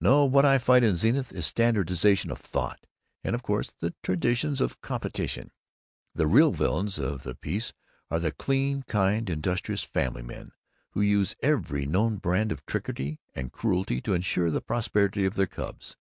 [0.00, 2.88] "No, what I fight in Zenith is standardization of thought,
[3.22, 5.52] and, of course, the traditions of competition.
[6.12, 7.72] The real villains of the piece
[8.10, 10.50] are the clean, kind, industrious Family Men
[10.90, 15.46] who use every known brand of trickery and cruelty to insure the prosperity of their
[15.46, 15.96] cubs.